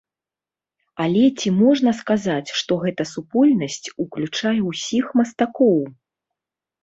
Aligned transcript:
Але 1.03 1.19
ці 1.41 1.49
можна 1.63 1.91
сказаць, 2.01 2.53
што 2.61 2.73
гэта 2.85 3.03
супольнасць 3.13 3.91
уключае 4.05 4.57
ўсіх 4.69 5.05
мастакоў? 5.19 5.77